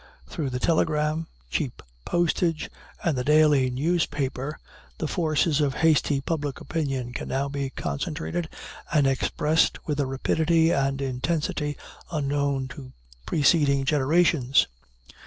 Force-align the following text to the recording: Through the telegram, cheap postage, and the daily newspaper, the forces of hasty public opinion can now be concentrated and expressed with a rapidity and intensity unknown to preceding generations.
Through 0.25 0.49
the 0.49 0.59
telegram, 0.59 1.27
cheap 1.51 1.83
postage, 2.05 2.71
and 3.03 3.15
the 3.15 3.23
daily 3.23 3.69
newspaper, 3.69 4.57
the 4.97 5.07
forces 5.07 5.61
of 5.61 5.75
hasty 5.75 6.19
public 6.21 6.59
opinion 6.59 7.13
can 7.13 7.27
now 7.27 7.47
be 7.49 7.69
concentrated 7.69 8.49
and 8.91 9.05
expressed 9.05 9.77
with 9.85 9.99
a 9.99 10.07
rapidity 10.07 10.71
and 10.71 10.99
intensity 11.03 11.77
unknown 12.11 12.67
to 12.69 12.93
preceding 13.27 13.85
generations. 13.85 14.65